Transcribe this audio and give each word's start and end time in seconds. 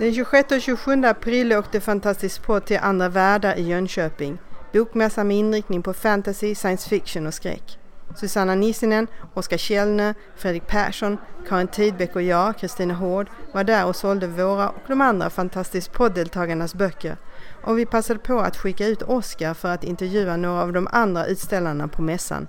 Den 0.00 0.14
26 0.14 0.52
och 0.52 0.60
27 0.60 1.04
april 1.04 1.52
åkte 1.52 1.80
Fantastisk 1.80 2.42
podd 2.42 2.64
till 2.64 2.78
Andra 2.82 3.08
världar 3.08 3.58
i 3.58 3.62
Jönköping. 3.62 4.38
Bokmässa 4.72 5.24
med 5.24 5.36
inriktning 5.36 5.82
på 5.82 5.92
fantasy, 5.92 6.54
science 6.54 6.88
fiction 6.88 7.26
och 7.26 7.34
skräck. 7.34 7.78
Susanna 8.16 8.54
Nissinen, 8.54 9.06
Oskar 9.34 9.56
Källner, 9.56 10.14
Fredrik 10.36 10.66
Persson, 10.66 11.18
Karin 11.48 11.68
Tidbeck 11.68 12.16
och 12.16 12.22
jag, 12.22 12.58
Kristina 12.58 12.94
Hård, 12.94 13.28
var 13.52 13.64
där 13.64 13.86
och 13.86 13.96
sålde 13.96 14.26
våra 14.26 14.68
och 14.68 14.88
de 14.88 15.00
andra 15.00 15.30
Fantastisk 15.30 15.92
podd-deltagarnas 15.92 16.76
böcker. 16.76 17.16
Och 17.64 17.78
vi 17.78 17.86
passade 17.86 18.20
på 18.20 18.40
att 18.40 18.56
skicka 18.56 18.86
ut 18.86 19.02
Oskar 19.02 19.54
för 19.54 19.68
att 19.68 19.84
intervjua 19.84 20.36
några 20.36 20.62
av 20.62 20.72
de 20.72 20.88
andra 20.92 21.26
utställarna 21.26 21.88
på 21.88 22.02
mässan. 22.02 22.48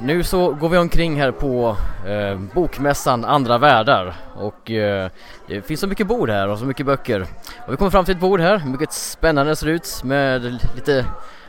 Nu 0.00 0.22
så 0.22 0.50
går 0.50 0.68
vi 0.68 0.78
omkring 0.78 1.20
här 1.20 1.30
på 1.30 1.76
eh, 2.06 2.38
bokmässan 2.54 3.24
Andra 3.24 3.58
Världar 3.58 4.14
och 4.34 4.70
eh, 4.70 5.10
det 5.46 5.62
finns 5.62 5.80
så 5.80 5.86
mycket 5.86 6.06
bord 6.06 6.30
här 6.30 6.48
och 6.48 6.58
så 6.58 6.64
mycket 6.64 6.86
böcker. 6.86 7.26
Och 7.66 7.72
vi 7.72 7.76
kommer 7.76 7.90
fram 7.90 8.04
till 8.04 8.14
ett 8.14 8.20
bord 8.20 8.40
här, 8.40 8.62
mycket 8.66 8.92
spännande 8.92 9.52
det 9.52 9.56
ser 9.56 9.66
ut 9.66 10.00
med 10.04 10.42
lite 10.74 11.06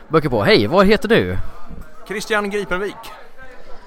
böcker 0.08 0.28
på. 0.28 0.42
Hej, 0.42 0.66
vad 0.66 0.86
heter 0.86 1.08
du? 1.08 1.36
Christian 2.08 2.50
Gripenvik. 2.50 2.96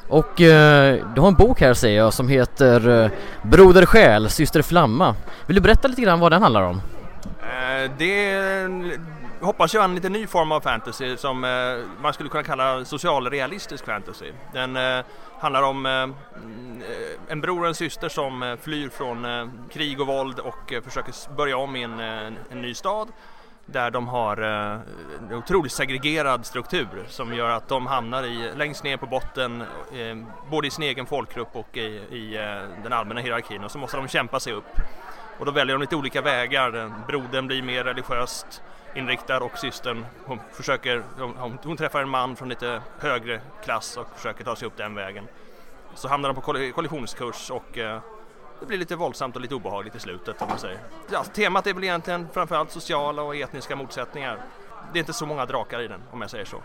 Och 0.07 0.41
eh, 0.41 1.05
du 1.15 1.21
har 1.21 1.27
en 1.27 1.33
bok 1.33 1.61
här 1.61 1.73
säger 1.73 1.97
jag 1.97 2.13
som 2.13 2.27
heter 2.27 3.03
eh, 3.03 3.11
Broder 3.41 3.85
Själ, 3.85 4.29
Syster 4.29 4.61
Flamma. 4.61 5.15
Vill 5.45 5.55
du 5.55 5.61
berätta 5.61 5.87
lite 5.87 6.01
grann 6.01 6.19
vad 6.19 6.31
den 6.31 6.41
handlar 6.41 6.61
om? 6.61 6.81
Eh, 7.41 7.91
det 7.97 8.31
hoppas 9.41 9.73
jag 9.73 9.83
en 9.83 9.95
lite 9.95 10.09
ny 10.09 10.27
form 10.27 10.51
av 10.51 10.61
fantasy 10.61 11.17
som 11.17 11.43
eh, 11.43 12.01
man 12.01 12.13
skulle 12.13 12.29
kunna 12.29 12.43
kalla 12.43 12.85
socialrealistisk 12.85 13.85
fantasy. 13.85 14.31
Den 14.53 14.75
eh, 14.75 15.05
handlar 15.39 15.63
om 15.63 15.85
eh, 15.85 15.91
mm, 15.91 16.81
eh 16.81 17.31
en 17.31 17.41
bror 17.41 17.61
och 17.61 17.67
en 17.67 17.75
syster 17.75 18.09
som 18.09 18.43
eh, 18.43 18.55
flyr 18.55 18.89
från 18.89 19.25
eh, 19.25 19.47
krig 19.71 20.01
och 20.01 20.07
våld 20.07 20.39
och 20.39 20.73
eh, 20.73 20.81
försöker 20.81 21.35
börja 21.35 21.57
om 21.57 21.75
i 21.75 21.83
en, 21.83 21.99
eh, 21.99 22.27
en, 22.27 22.37
en 22.49 22.61
ny 22.61 22.73
stad 22.73 23.07
där 23.65 23.91
de 23.91 24.07
har 24.07 24.37
eh, 24.41 24.79
en 25.29 25.33
otroligt 25.33 25.71
segregerad 25.71 26.45
struktur 26.45 27.05
som 27.07 27.33
gör 27.33 27.49
att 27.49 27.67
de 27.67 27.87
hamnar 27.87 28.23
i, 28.23 28.51
längst 28.55 28.83
ner 28.83 28.97
på 28.97 29.05
botten 29.05 29.63
både 30.51 30.67
i 30.67 30.71
sin 30.71 30.83
egen 30.83 31.05
folkgrupp 31.05 31.55
och 31.55 31.77
i, 31.77 31.81
i 32.11 32.37
den 32.83 32.93
allmänna 32.93 33.21
hierarkin 33.21 33.63
och 33.63 33.71
så 33.71 33.77
måste 33.77 33.97
de 33.97 34.07
kämpa 34.07 34.39
sig 34.39 34.53
upp. 34.53 34.79
Och 35.39 35.45
då 35.45 35.51
väljer 35.51 35.75
de 35.75 35.81
lite 35.81 35.95
olika 35.95 36.21
vägar. 36.21 36.91
Brodern 37.07 37.47
blir 37.47 37.61
mer 37.61 37.83
religiöst 37.83 38.61
inriktad 38.95 39.39
och 39.43 39.57
systern 39.57 40.05
hon, 40.25 40.39
försöker, 40.51 41.03
hon, 41.17 41.57
hon, 41.63 41.77
träffar 41.77 42.01
en 42.01 42.09
man 42.09 42.35
från 42.35 42.49
lite 42.49 42.81
högre 42.99 43.41
klass 43.63 43.97
och 43.97 44.07
försöker 44.15 44.43
ta 44.43 44.55
sig 44.55 44.67
upp 44.67 44.77
den 44.77 44.95
vägen. 44.95 45.27
Så 45.93 46.07
hamnar 46.07 46.29
de 46.29 46.35
på 46.35 46.71
kollisionskurs 46.73 47.51
och 47.51 47.77
eh, 47.77 47.99
det 48.59 48.65
blir 48.65 48.77
lite 48.77 48.95
våldsamt 48.95 49.35
och 49.35 49.41
lite 49.41 49.55
obehagligt 49.55 49.95
i 49.95 49.99
slutet 49.99 50.41
om 50.41 50.47
man 50.49 50.57
säger. 50.57 50.79
Ja, 51.11 51.23
temat 51.23 51.67
är 51.67 51.73
väl 51.73 51.83
egentligen 51.83 52.27
framförallt 52.33 52.71
sociala 52.71 53.21
och 53.21 53.35
etniska 53.35 53.75
motsättningar. 53.75 54.39
Det 54.93 54.99
är 54.99 55.01
inte 55.01 55.13
så 55.13 55.25
många 55.25 55.45
drakar 55.45 55.81
i 55.81 55.87
den 55.87 56.01
om 56.11 56.21
jag 56.21 56.29
säger 56.29 56.45
så. 56.45 56.57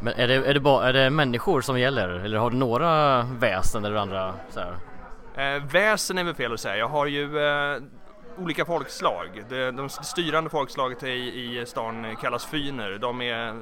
Men 0.00 0.14
är 0.14 0.28
det, 0.28 0.34
är 0.34 0.54
det, 0.54 0.60
bara, 0.60 0.88
är 0.88 0.92
det 0.92 1.10
människor 1.10 1.60
som 1.60 1.80
gäller 1.80 2.08
eller 2.08 2.38
har 2.38 2.50
du 2.50 2.56
några 2.56 3.22
väsen 3.22 3.84
eller 3.84 3.96
andra 3.96 4.34
så 4.50 4.60
här? 4.60 4.76
Eh, 5.34 5.62
väsen 5.64 6.18
är 6.18 6.24
väl 6.24 6.34
fel 6.34 6.52
att 6.52 6.60
säga. 6.60 6.76
Jag 6.76 6.88
har 6.88 7.06
ju 7.06 7.38
eh, 7.38 7.82
olika 8.38 8.64
folkslag. 8.64 9.44
Det, 9.48 9.70
de 9.70 9.88
styrande 9.88 10.50
folkslaget 10.50 11.02
i, 11.02 11.08
i 11.08 11.66
stan 11.66 12.16
kallas 12.16 12.46
fyner. 12.46 12.98
De 12.98 13.22
är, 13.22 13.54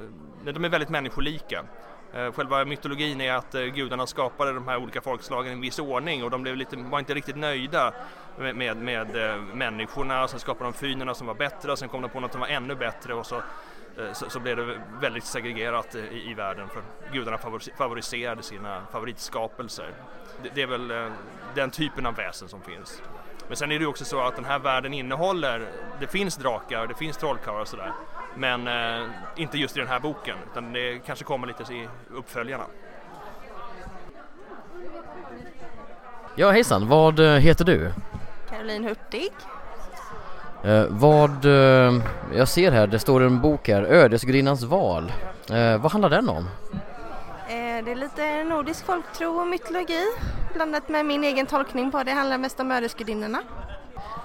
de 0.43 0.65
är 0.65 0.69
väldigt 0.69 0.89
människolika. 0.89 1.65
Eh, 2.13 2.31
själva 2.31 2.65
mytologin 2.65 3.21
är 3.21 3.33
att 3.33 3.55
eh, 3.55 3.61
gudarna 3.61 4.07
skapade 4.07 4.53
de 4.53 4.67
här 4.67 4.77
olika 4.77 5.01
folkslagen 5.01 5.51
i 5.51 5.55
en 5.55 5.61
viss 5.61 5.79
ordning 5.79 6.23
och 6.23 6.31
de 6.31 6.43
blev 6.43 6.55
lite, 6.55 6.75
var 6.75 6.99
inte 6.99 7.13
riktigt 7.13 7.35
nöjda 7.35 7.93
med, 8.37 8.55
med, 8.55 8.77
med 8.77 9.15
eh, 9.15 9.41
människorna. 9.53 10.27
Sen 10.27 10.39
skapade 10.39 10.65
de 10.65 10.73
fynerna 10.73 11.13
som 11.13 11.27
var 11.27 11.33
bättre 11.33 11.71
och 11.71 11.79
sen 11.79 11.89
kom 11.89 12.01
de 12.01 12.09
på 12.09 12.19
något 12.19 12.31
som 12.31 12.41
var 12.41 12.47
ännu 12.47 12.75
bättre 12.75 13.13
och 13.13 13.25
så, 13.25 13.41
så, 14.13 14.29
så 14.29 14.39
blev 14.39 14.57
det 14.57 14.81
väldigt 15.01 15.23
segregerat 15.23 15.95
i, 15.95 16.31
i 16.31 16.33
världen 16.33 16.69
för 16.69 16.83
gudarna 17.13 17.37
favoriserade 17.77 18.43
sina 18.43 18.81
favoritskapelser. 18.91 19.93
Det, 20.43 20.49
det 20.55 20.61
är 20.61 20.67
väl 20.67 21.11
den 21.55 21.71
typen 21.71 22.05
av 22.05 22.15
väsen 22.15 22.47
som 22.47 22.61
finns. 22.61 23.01
Men 23.49 23.57
sen 23.57 23.71
är 23.71 23.75
det 23.75 23.81
ju 23.81 23.87
också 23.87 24.05
så 24.05 24.21
att 24.21 24.35
den 24.35 24.45
här 24.45 24.59
världen 24.59 24.93
innehåller, 24.93 25.67
det 25.99 26.07
finns 26.07 26.35
drakar, 26.35 26.87
det 26.87 26.93
finns 26.93 27.17
trollkarlar 27.17 27.61
och 27.61 27.67
sådär. 27.67 27.91
Men 28.35 28.67
eh, 28.67 29.07
inte 29.35 29.57
just 29.57 29.77
i 29.77 29.79
den 29.79 29.89
här 29.89 29.99
boken, 29.99 30.37
utan 30.51 30.73
det 30.73 30.99
kanske 31.05 31.25
kommer 31.25 31.47
lite 31.47 31.73
i 31.73 31.87
uppföljarna. 32.15 32.63
Ja 36.35 36.51
hejsan, 36.51 36.87
vad 36.87 37.19
eh, 37.19 37.33
heter 37.33 37.65
du? 37.65 37.91
Caroline 38.49 38.83
Hurtig. 38.83 39.31
Eh, 40.63 40.85
vad, 40.89 41.45
eh, 41.45 42.01
jag 42.35 42.47
ser 42.47 42.71
här, 42.71 42.87
det 42.87 42.99
står 42.99 43.21
en 43.21 43.41
bok 43.41 43.67
här, 43.67 43.83
Ödesgudinnans 43.83 44.63
val. 44.63 45.11
Eh, 45.51 45.77
vad 45.77 45.91
handlar 45.91 46.09
den 46.09 46.29
om? 46.29 46.49
Eh, 47.79 47.85
det 47.85 47.91
är 47.91 47.95
lite 47.95 48.43
nordisk 48.43 48.85
folktro 48.85 49.39
och 49.39 49.47
mytologi 49.47 50.03
blandat 50.53 50.89
med 50.89 51.05
min 51.05 51.23
egen 51.23 51.45
tolkning 51.45 51.91
på 51.91 52.03
det. 52.03 52.11
Handlar 52.11 52.37
mest 52.37 52.59
om 52.59 52.71
ödesgudinnorna. 52.71 53.43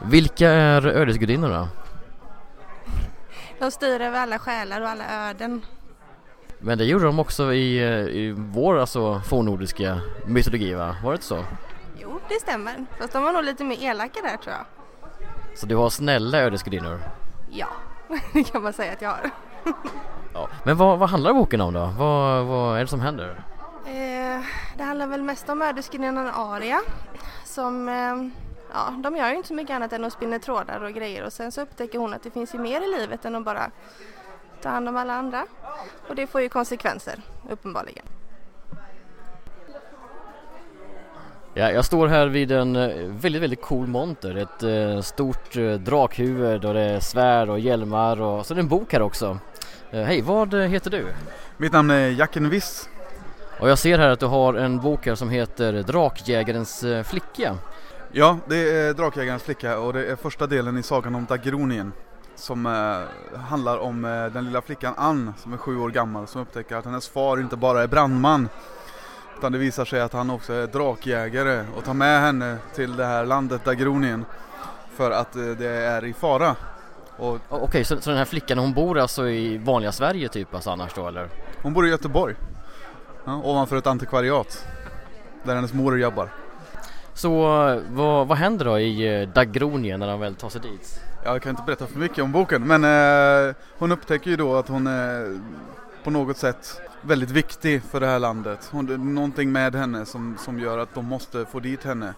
Vilka 0.03 0.48
är 0.48 0.87
ödesgudinnorna? 0.87 1.69
De 3.59 3.70
styr 3.70 4.00
över 4.00 4.19
alla 4.19 4.38
själar 4.38 4.81
och 4.81 4.88
alla 4.88 5.28
öden. 5.31 5.66
Men 6.59 6.78
det 6.78 6.84
gjorde 6.84 7.04
de 7.04 7.19
också 7.19 7.53
i, 7.53 7.78
eh, 7.78 8.16
i 8.16 8.34
vår 8.37 8.78
alltså 8.78 9.20
fornnordiska 9.20 10.00
mytologi 10.26 10.75
va? 10.75 10.97
Var 11.04 11.10
det 11.10 11.14
inte 11.14 11.26
så? 11.26 11.44
Jo, 12.00 12.20
det 12.28 12.41
stämmer. 12.41 12.87
Fast 12.98 13.12
de 13.12 13.22
var 13.22 13.32
nog 13.32 13.44
lite 13.44 13.64
mer 13.64 13.82
elaka 13.82 14.20
där 14.22 14.37
tror 14.37 14.54
jag. 14.54 14.66
Så 15.54 15.66
du 15.66 15.76
har 15.76 15.91
snälla 15.91 16.38
ödesgudinnor? 16.38 17.00
Ja, 17.50 17.69
det 18.32 18.44
kan 18.44 18.62
man 18.62 18.72
säga 18.72 18.93
att 18.93 19.03
jag 19.03 19.10
har. 19.10 19.31
Ja. 20.34 20.48
Men 20.64 20.76
vad, 20.76 20.98
vad 20.98 21.10
handlar 21.10 21.32
boken 21.32 21.60
om 21.60 21.74
då? 21.74 21.90
Vad, 21.98 22.46
vad 22.46 22.76
är 22.76 22.80
det 22.80 22.86
som 22.86 23.00
händer? 23.00 23.44
Eh, 23.86 24.44
det 24.76 24.82
handlar 24.82 25.06
väl 25.06 25.22
mest 25.22 25.48
om 25.48 25.62
ödesgudinnan 25.62 26.30
Aria 26.34 26.80
som 27.44 27.88
eh, 27.88 28.42
ja, 28.72 28.94
de 29.02 29.16
gör 29.16 29.30
ju 29.30 29.36
inte 29.36 29.48
så 29.48 29.54
mycket 29.54 29.76
annat 29.76 29.92
än 29.92 30.04
att 30.04 30.12
spinna 30.12 30.38
trådar 30.38 30.80
och 30.80 30.92
grejer 30.92 31.24
och 31.24 31.32
sen 31.32 31.52
så 31.52 31.60
upptäcker 31.60 31.98
hon 31.98 32.14
att 32.14 32.22
det 32.22 32.30
finns 32.30 32.54
ju 32.54 32.58
mer 32.58 32.80
i 32.80 33.00
livet 33.00 33.24
än 33.24 33.34
att 33.34 33.44
bara 33.44 33.70
ta 34.62 34.68
hand 34.68 34.88
om 34.88 34.96
alla 34.96 35.14
andra 35.14 35.46
och 36.08 36.14
det 36.14 36.26
får 36.26 36.40
ju 36.40 36.48
konsekvenser 36.48 37.22
uppenbarligen. 37.50 38.04
Ja, 41.56 41.70
jag 41.70 41.84
står 41.84 42.08
här 42.08 42.26
vid 42.26 42.52
en 42.52 42.76
eh, 42.76 42.96
väldigt, 43.08 43.42
väldigt 43.42 43.62
cool 43.62 43.86
monter. 43.86 44.34
Ett 44.36 44.62
eh, 44.62 45.00
stort 45.00 45.56
eh, 45.56 45.72
drakhuvud 45.72 46.64
och 46.64 46.74
det 46.74 46.80
är 46.80 47.00
svärd 47.00 47.48
och 47.48 47.58
hjälmar 47.58 48.20
och 48.20 48.46
så 48.46 48.54
är 48.54 48.56
det 48.56 48.60
en 48.60 48.68
bok 48.68 48.92
här 48.92 49.02
också. 49.02 49.38
Eh, 49.94 50.03
hej, 50.03 50.22
vad 50.22 50.55
heter 50.55 50.91
du? 50.91 51.06
Mitt 51.56 51.72
namn 51.72 51.91
är 51.91 52.09
Jacken 52.09 52.49
Viss. 52.50 52.88
Och 53.60 53.69
jag 53.70 53.79
ser 53.79 53.99
här 53.99 54.08
att 54.08 54.20
du 54.20 54.26
har 54.26 54.55
en 54.55 54.81
bok 54.81 55.06
här 55.06 55.14
som 55.14 55.31
heter 55.31 55.73
Drakjägarens 55.73 56.85
eh, 56.85 57.02
flicka. 57.02 57.58
Ja, 58.12 58.38
det 58.49 58.56
är 58.56 58.94
Drakjägarens 58.94 59.43
flicka 59.43 59.79
och 59.79 59.93
det 59.93 60.06
är 60.06 60.17
första 60.17 60.46
delen 60.46 60.79
i 60.79 60.82
sagan 60.82 61.14
om 61.14 61.25
Dagronien 61.25 61.93
som 62.37 62.67
eh, 62.67 63.38
handlar 63.38 63.79
om 63.79 64.05
eh, 64.05 64.26
den 64.26 64.44
lilla 64.44 64.62
flickan 64.62 64.94
Ann 64.96 65.35
som 65.43 65.52
är 65.52 65.56
sju 65.56 65.79
år 65.79 65.91
gammal 65.91 66.26
som 66.26 66.40
upptäcker 66.40 66.76
att 66.76 66.85
hennes 66.85 67.08
far 67.08 67.40
inte 67.40 67.56
bara 67.56 67.82
är 67.82 67.87
brandman 67.87 68.49
utan 69.38 69.52
det 69.52 69.58
visar 69.58 69.85
sig 69.85 70.00
att 70.00 70.12
han 70.12 70.31
också 70.31 70.52
är 70.52 70.67
drakjägare 70.67 71.64
och 71.76 71.85
tar 71.85 71.94
med 71.94 72.20
henne 72.20 72.56
till 72.75 72.97
det 72.97 73.05
här 73.05 73.26
landet 73.26 73.64
Dagronien 73.64 74.25
för 74.94 75.11
att 75.11 75.37
eh, 75.37 75.43
det 75.43 75.69
är 75.69 76.05
i 76.05 76.12
fara. 76.12 76.56
Okej, 77.19 77.40
okay, 77.49 77.84
så, 77.84 78.00
så, 78.00 78.11
den 78.11 78.19
här 78.19 78.25
flickan 78.25 78.58
hon 78.58 78.72
bor 78.72 78.99
alltså 78.99 79.28
i 79.28 79.58
vanliga 79.58 79.93
Sverige 79.93 80.28
typ 80.28 80.55
alltså 80.55 80.70
annars 80.70 80.94
då 80.94 81.08
eller? 81.08 81.28
Hon 81.62 81.72
bor 81.72 81.87
i 81.87 81.90
Göteborg, 81.90 82.34
ja, 83.25 83.40
ovanför 83.44 83.76
ett 83.76 83.87
antikvariat 83.87 84.66
där 85.43 85.55
hennes 85.55 85.72
mor 85.72 86.00
jobbar. 86.00 86.28
Så 87.14 87.31
vad, 87.90 88.26
vad 88.28 88.38
händer 88.38 88.64
då 88.64 88.78
i 88.78 89.20
eh, 89.20 89.28
Dagronien 89.28 90.00
när 90.00 90.06
de 90.06 90.20
väl 90.20 90.34
tar 90.34 90.49
sig 90.49 90.61
dit? 90.61 91.00
Jag 91.25 91.43
kan 91.43 91.50
inte 91.50 91.62
berätta 91.66 91.87
för 91.87 91.99
mycket 91.99 92.25
om 92.25 92.32
boken 92.32 92.66
men 92.66 92.84
eh, 92.84 93.55
hon 93.78 93.93
upptäcker 93.93 94.31
ju 94.31 94.37
då 94.37 94.56
att 94.56 94.69
hon 94.69 94.87
är 94.87 95.38
på 96.05 96.11
något 96.11 96.37
sätt 96.37 96.81
väldigt 97.02 97.31
viktig 97.31 97.82
för 97.82 98.00
det 98.00 98.06
här 98.06 98.19
landet. 98.19 98.69
Hon, 98.72 99.14
någonting 99.14 99.52
med 99.52 99.75
henne 99.75 100.06
som, 100.06 100.37
som 100.38 100.58
gör 100.58 100.78
att 100.78 100.94
de 100.94 101.05
måste 101.05 101.46
få 101.46 101.61
dit 101.61 101.84
henne. 101.84 102.14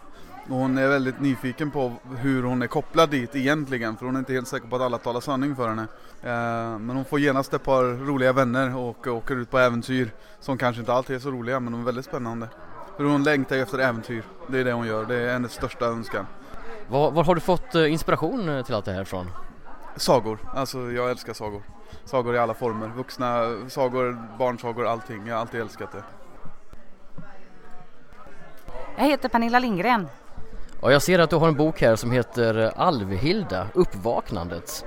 Och 0.48 0.56
hon 0.56 0.78
är 0.78 0.88
väldigt 0.88 1.20
nyfiken 1.20 1.70
på 1.70 1.92
hur 2.16 2.42
hon 2.42 2.62
är 2.62 2.66
kopplad 2.66 3.10
dit 3.10 3.36
egentligen 3.36 3.96
för 3.96 4.06
hon 4.06 4.14
är 4.14 4.18
inte 4.18 4.32
helt 4.32 4.48
säker 4.48 4.68
på 4.68 4.76
att 4.76 4.82
alla 4.82 4.98
talar 4.98 5.20
sanning 5.20 5.56
för 5.56 5.68
henne. 5.68 5.86
Eh, 6.22 6.78
men 6.78 6.96
hon 6.96 7.04
får 7.04 7.20
genast 7.20 7.54
ett 7.54 7.62
par 7.62 7.84
roliga 7.84 8.32
vänner 8.32 8.76
och 8.76 9.06
åker 9.06 9.36
ut 9.36 9.50
på 9.50 9.58
äventyr 9.58 10.10
som 10.40 10.58
kanske 10.58 10.80
inte 10.80 10.92
alltid 10.92 11.16
är 11.16 11.20
så 11.20 11.30
roliga 11.30 11.60
men 11.60 11.72
de 11.72 11.80
är 11.80 11.84
väldigt 11.84 12.04
spännande. 12.04 12.48
För 12.96 13.04
hon 13.04 13.22
längtar 13.22 13.56
efter 13.56 13.78
äventyr, 13.78 14.22
det 14.46 14.58
är 14.58 14.64
det 14.64 14.72
hon 14.72 14.86
gör, 14.86 15.04
det 15.04 15.14
är 15.14 15.32
hennes 15.32 15.52
största 15.52 15.86
önskan. 15.86 16.26
Var, 16.88 17.10
var 17.10 17.24
har 17.24 17.34
du 17.34 17.40
fått 17.40 17.74
eh, 17.74 17.92
inspiration 17.92 18.48
eh, 18.48 18.64
till 18.64 18.74
allt 18.74 18.84
det 18.84 18.92
här 18.92 19.02
ifrån? 19.02 19.30
Sagor, 19.96 20.38
alltså 20.54 20.92
jag 20.92 21.10
älskar 21.10 21.32
sagor. 21.32 21.62
Sagor 22.04 22.34
i 22.34 22.38
alla 22.38 22.54
former, 22.54 22.88
vuxna 22.88 23.56
sagor, 23.68 24.22
barnsagor, 24.38 24.86
allting. 24.86 25.26
Jag 25.26 25.34
har 25.34 25.40
alltid 25.40 25.60
älskat 25.60 25.92
det. 25.92 26.02
Jag 28.96 29.04
heter 29.04 29.28
Pernilla 29.28 29.58
Lindgren. 29.58 30.08
Och 30.80 30.92
jag 30.92 31.02
ser 31.02 31.18
att 31.18 31.30
du 31.30 31.36
har 31.36 31.48
en 31.48 31.56
bok 31.56 31.80
här 31.80 31.96
som 31.96 32.10
heter 32.10 32.58
eh, 32.58 32.70
Alvhilda, 32.76 33.66
Uppvaknandet. 33.74 34.84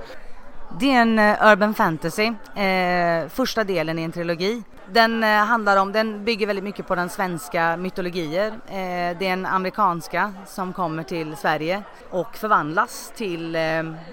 Det 0.80 0.92
är 0.92 1.00
en 1.02 1.18
eh, 1.18 1.52
urban 1.52 1.74
fantasy, 1.74 2.32
eh, 2.56 3.28
första 3.28 3.64
delen 3.64 3.98
i 3.98 4.02
en 4.02 4.12
trilogi. 4.12 4.62
Den 4.92 5.24
eh, 5.24 5.28
handlar 5.28 5.76
om, 5.76 5.92
den 5.92 6.24
bygger 6.24 6.46
väldigt 6.46 6.64
mycket 6.64 6.86
på 6.86 6.94
den 6.94 7.08
svenska 7.08 7.76
mytologier. 7.76 8.46
Eh, 8.46 9.18
det 9.18 9.26
är 9.26 9.32
en 9.32 9.46
amerikanska 9.46 10.32
som 10.46 10.72
kommer 10.72 11.02
till 11.02 11.36
Sverige 11.36 11.82
och 12.10 12.36
förvandlas 12.36 13.12
till 13.16 13.56
eh, 13.56 13.60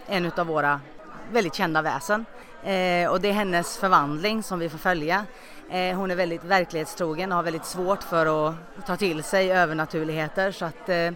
en 0.07 0.31
av 0.37 0.47
våra 0.47 0.81
väldigt 1.31 1.55
kända 1.55 1.81
väsen. 1.81 2.25
Eh, 2.63 3.09
och 3.09 3.21
det 3.21 3.29
är 3.29 3.33
hennes 3.33 3.77
förvandling 3.77 4.43
som 4.43 4.59
vi 4.59 4.69
får 4.69 4.77
följa. 4.77 5.25
Eh, 5.69 5.97
hon 5.97 6.11
är 6.11 6.15
väldigt 6.15 6.43
verklighetstrogen 6.43 7.31
och 7.31 7.35
har 7.35 7.43
väldigt 7.43 7.65
svårt 7.65 8.03
för 8.03 8.49
att 8.49 8.55
ta 8.87 8.95
till 8.95 9.23
sig 9.23 9.51
övernaturligheter 9.51 10.51
så 10.51 10.65
att 10.65 10.89
eh, 10.89 11.11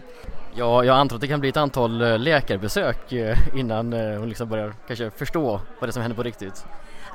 Ja, 0.54 0.84
jag 0.84 0.96
antar 0.96 1.16
att 1.16 1.20
det 1.20 1.28
kan 1.28 1.40
bli 1.40 1.48
ett 1.48 1.56
antal 1.56 2.02
eh, 2.02 2.18
läkarbesök 2.18 3.12
eh, 3.12 3.38
innan 3.54 3.92
eh, 3.92 4.18
hon 4.18 4.28
liksom 4.28 4.48
börjar 4.48 4.74
kanske 4.86 5.10
förstå 5.10 5.50
vad 5.50 5.88
det 5.88 5.90
är 5.90 5.92
som 5.92 6.02
händer 6.02 6.16
på 6.16 6.22
riktigt. 6.22 6.66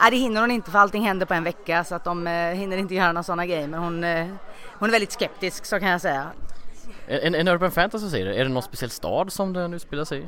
Nej, 0.02 0.12
det 0.12 0.18
hinner 0.18 0.42
hon 0.42 0.52
inte 0.52 0.72
för 0.72 0.80
allting 0.80 1.04
händer 1.04 1.26
på 1.26 1.34
en 1.34 1.44
vecka 1.44 1.84
så 1.84 1.96
att 1.96 2.04
de 2.04 2.28
hinner 2.56 2.78
inte 2.78 2.96
göra 2.96 3.12
några 3.12 3.24
sådana 3.24 3.46
grejer 3.46 3.68
men 3.68 3.80
hon, 3.80 3.94
hon 4.80 4.90
är 4.90 4.92
väldigt 4.92 5.12
skeptisk 5.12 5.66
så 5.66 5.80
kan 5.80 5.90
jag 5.90 6.02
säga. 6.02 6.28
En, 7.08 7.36
en 7.36 7.48
Urban 7.48 7.72
Fantasy 7.72 8.10
säger 8.10 8.26
är 8.26 8.44
det 8.44 8.50
någon 8.50 8.64
speciell 8.64 8.90
stad 8.90 9.34
som 9.34 9.54
den 9.54 9.74
utspelar 9.74 10.06
sig 10.06 10.20
i? 10.20 10.26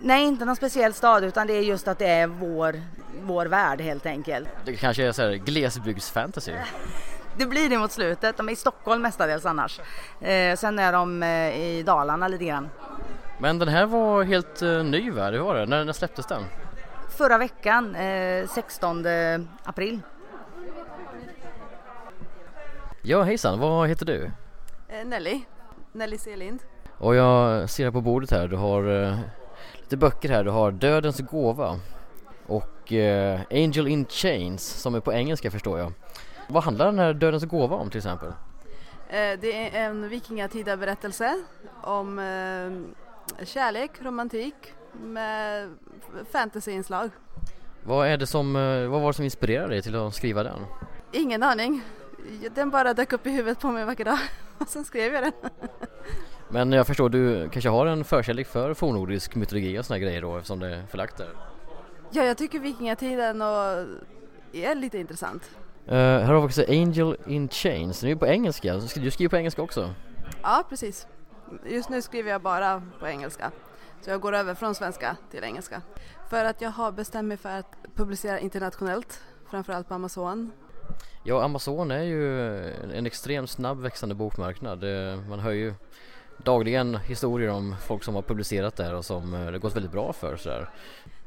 Nej, 0.00 0.24
inte 0.24 0.44
någon 0.44 0.56
speciell 0.56 0.92
stad 0.92 1.24
utan 1.24 1.46
det 1.46 1.52
är 1.52 1.60
just 1.60 1.88
att 1.88 1.98
det 1.98 2.06
är 2.06 2.26
vår, 2.26 2.82
vår 3.22 3.46
värld 3.46 3.80
helt 3.80 4.06
enkelt. 4.06 4.48
Det 4.64 4.76
kanske 4.76 5.06
är 5.06 5.12
så 5.12 5.22
här 5.22 5.32
glesbygdsfantasy? 5.32 6.52
Det 7.40 7.46
blir 7.46 7.68
det 7.68 7.78
mot 7.78 7.92
slutet. 7.92 8.36
De 8.36 8.48
är 8.48 8.52
i 8.52 8.56
Stockholm 8.56 9.02
mestadels 9.02 9.46
annars. 9.46 9.80
Eh, 10.20 10.56
sen 10.56 10.78
är 10.78 10.92
de 10.92 11.22
eh, 11.22 11.60
i 11.60 11.82
Dalarna 11.82 12.28
lite 12.28 12.44
grann. 12.44 12.68
Men 13.38 13.58
den 13.58 13.68
här 13.68 13.86
var 13.86 14.24
helt 14.24 14.62
eh, 14.62 14.84
ny 14.84 15.10
va? 15.10 15.30
Hur 15.30 15.38
var 15.38 15.54
det? 15.54 15.66
När, 15.66 15.84
när 15.84 15.92
släpptes 15.92 16.26
den? 16.26 16.42
Förra 17.08 17.38
veckan, 17.38 17.94
eh, 17.94 18.48
16 18.48 19.06
april. 19.64 20.00
Ja 23.02 23.22
hejsan, 23.22 23.58
vad 23.58 23.88
heter 23.88 24.06
du? 24.06 24.30
Eh, 24.88 25.06
Nelly, 25.06 25.40
Nelly 25.92 26.18
Selind. 26.18 26.62
Och 26.98 27.14
jag 27.14 27.70
ser 27.70 27.84
här 27.84 27.90
på 27.90 28.00
bordet 28.00 28.30
här, 28.30 28.48
du 28.48 28.56
har 28.56 29.02
eh, 29.02 29.18
lite 29.80 29.96
böcker 29.96 30.28
här. 30.28 30.44
Du 30.44 30.50
har 30.50 30.70
Dödens 30.72 31.20
gåva 31.20 31.80
och 32.46 32.92
eh, 32.92 33.40
Angel 33.50 33.88
in 33.88 34.06
Chains 34.06 34.62
som 34.62 34.94
är 34.94 35.00
på 35.00 35.12
engelska 35.12 35.50
förstår 35.50 35.78
jag. 35.78 35.92
Vad 36.50 36.62
handlar 36.62 36.86
den 36.86 36.98
här 36.98 37.14
Dödens 37.14 37.44
gåva 37.44 37.76
om 37.76 37.90
till 37.90 37.98
exempel? 37.98 38.28
Eh, 39.08 39.38
det 39.40 39.76
är 39.76 39.86
en 39.86 40.08
vikingatidaberättelse 40.08 41.42
om 41.82 42.18
eh, 42.18 43.44
kärlek, 43.44 43.90
romantik 44.00 44.54
med 45.02 45.68
fantasyinslag. 46.32 47.10
Vad, 47.82 48.06
är 48.06 48.16
det 48.16 48.26
som, 48.26 48.56
eh, 48.56 48.88
vad 48.88 49.00
var 49.00 49.06
det 49.08 49.14
som 49.14 49.24
inspirerade 49.24 49.68
dig 49.68 49.82
till 49.82 49.96
att 49.96 50.14
skriva 50.14 50.42
den? 50.42 50.66
Ingen 51.12 51.42
aning. 51.42 51.82
Den 52.54 52.70
bara 52.70 52.94
dök 52.94 53.12
upp 53.12 53.26
i 53.26 53.30
huvudet 53.30 53.60
på 53.60 53.68
mig 53.68 53.84
vacker 53.84 54.04
dag 54.04 54.18
och 54.58 54.68
sen 54.68 54.84
skrev 54.84 55.14
jag 55.14 55.22
den. 55.22 55.32
Men 56.48 56.72
jag 56.72 56.86
förstår, 56.86 57.08
du 57.08 57.48
kanske 57.48 57.68
har 57.68 57.86
en 57.86 58.04
förkärlek 58.04 58.46
för 58.46 58.74
fornnordisk 58.74 59.34
mytologi 59.34 59.78
och 59.78 59.84
såna 59.84 59.98
grejer 59.98 60.22
då 60.22 60.36
eftersom 60.36 60.60
det 60.60 60.68
är 60.68 60.86
förlagt 60.86 61.16
där? 61.16 61.28
Ja, 62.10 62.24
jag 62.24 62.38
tycker 62.38 62.58
vikingatiden 62.58 63.42
och 63.42 63.86
är 64.52 64.74
lite 64.74 64.98
intressant. 64.98 65.50
Uh, 65.90 65.96
här 65.96 66.24
har 66.24 66.40
vi 66.40 66.46
också 66.46 66.64
Angel 66.68 67.16
in 67.26 67.48
Chains, 67.48 68.00
den 68.00 68.08
är 68.08 68.12
ju 68.12 68.18
på 68.18 68.26
engelska, 68.26 68.74
du 68.74 69.10
skriver 69.10 69.28
på 69.28 69.36
engelska 69.36 69.62
också? 69.62 69.94
Ja, 70.42 70.64
precis. 70.68 71.06
Just 71.66 71.88
nu 71.88 72.02
skriver 72.02 72.30
jag 72.30 72.42
bara 72.42 72.82
på 73.00 73.08
engelska. 73.08 73.50
Så 74.00 74.10
jag 74.10 74.20
går 74.20 74.32
över 74.32 74.54
från 74.54 74.74
svenska 74.74 75.16
till 75.30 75.44
engelska. 75.44 75.82
För 76.30 76.44
att 76.44 76.60
jag 76.60 76.70
har 76.70 76.92
bestämt 76.92 77.28
mig 77.28 77.36
för 77.36 77.58
att 77.58 77.76
publicera 77.94 78.38
internationellt, 78.38 79.20
framförallt 79.50 79.88
på 79.88 79.94
Amazon. 79.94 80.52
Ja, 81.24 81.44
Amazon 81.44 81.90
är 81.90 82.02
ju 82.02 82.50
en 82.94 83.06
extremt 83.06 83.50
snabb 83.50 83.80
växande 83.80 84.14
bokmarknad. 84.14 84.84
Man 85.28 85.40
hör 85.40 85.52
ju 85.52 85.74
dagligen 86.44 86.96
historier 86.96 87.50
om 87.50 87.76
folk 87.86 88.04
som 88.04 88.14
har 88.14 88.22
publicerat 88.22 88.76
där 88.76 88.94
och 88.94 89.04
som 89.04 89.34
eh, 89.34 89.52
det 89.52 89.58
gått 89.58 89.76
väldigt 89.76 89.92
bra 89.92 90.12
för 90.12 90.36
sådär. 90.36 90.70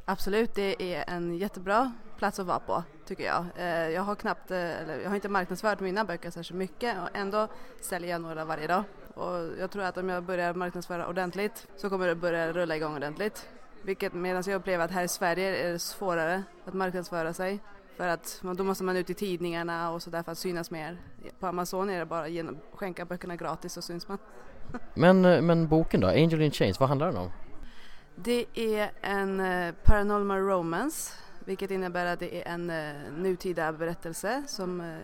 Absolut, 0.05 0.55
det 0.55 0.95
är 0.95 1.03
en 1.07 1.38
jättebra 1.38 1.91
plats 2.17 2.39
att 2.39 2.45
vara 2.45 2.59
på 2.59 2.83
tycker 3.05 3.23
jag. 3.23 3.45
Eh, 3.55 3.89
jag 3.89 4.01
har 4.01 4.15
knappt, 4.15 4.51
eh, 4.51 4.57
eller 4.57 5.00
jag 5.00 5.09
har 5.09 5.15
inte 5.15 5.29
marknadsfört 5.29 5.79
mina 5.79 6.05
böcker 6.05 6.31
särskilt 6.31 6.57
mycket 6.57 6.97
och 6.97 7.17
ändå 7.17 7.47
säljer 7.81 8.09
jag 8.09 8.21
några 8.21 8.45
varje 8.45 8.67
dag. 8.67 8.83
Och 9.13 9.59
jag 9.59 9.71
tror 9.71 9.83
att 9.83 9.97
om 9.97 10.09
jag 10.09 10.23
börjar 10.23 10.53
marknadsföra 10.53 11.07
ordentligt 11.07 11.67
så 11.75 11.89
kommer 11.89 12.07
det 12.07 12.15
börja 12.15 12.53
rulla 12.53 12.75
igång 12.75 12.95
ordentligt. 12.95 13.50
Vilket 13.83 14.13
medan 14.13 14.44
jag 14.45 14.55
upplever 14.55 14.85
att 14.85 14.91
här 14.91 15.03
i 15.03 15.07
Sverige 15.07 15.67
är 15.67 15.71
det 15.71 15.79
svårare 15.79 16.44
att 16.65 16.73
marknadsföra 16.73 17.33
sig. 17.33 17.59
För 17.97 18.07
att 18.07 18.41
då 18.57 18.63
måste 18.63 18.83
man 18.83 18.97
ut 18.97 19.09
i 19.09 19.13
tidningarna 19.13 19.91
och 19.91 20.01
sådär 20.01 20.23
för 20.23 20.31
att 20.31 20.38
synas 20.38 20.71
mer. 20.71 20.97
På 21.39 21.47
Amazon 21.47 21.89
är 21.89 22.00
det 22.00 22.05
bara 22.05 22.25
att 22.25 22.55
skänka 22.73 23.05
böckerna 23.05 23.35
gratis 23.35 23.73
så 23.73 23.81
syns 23.81 24.07
man. 24.07 24.17
Men, 24.94 25.25
eh, 25.25 25.41
men 25.41 25.67
boken 25.67 26.01
då, 26.01 26.07
Angel 26.07 26.41
in 26.41 26.51
Chains, 26.51 26.79
vad 26.79 26.89
handlar 26.89 27.07
den 27.07 27.17
om? 27.17 27.31
Det 28.15 28.45
är 28.54 28.92
en 29.01 29.39
uh, 29.39 29.74
paranormal 29.83 30.39
romance 30.39 31.13
vilket 31.45 31.71
innebär 31.71 32.06
att 32.06 32.19
det 32.19 32.42
är 32.42 32.54
en 32.54 32.69
uh, 32.69 33.13
nutida 33.18 33.74
berättelse 33.74 34.44
som 34.48 34.81
uh, 34.81 34.98